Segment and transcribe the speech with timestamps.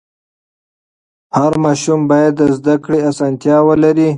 [1.37, 4.09] هر ماشوم باید د زده کړې اسانتیا ولري.